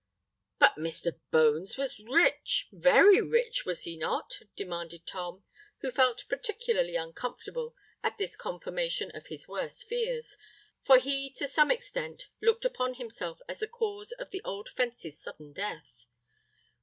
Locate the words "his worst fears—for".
9.27-10.97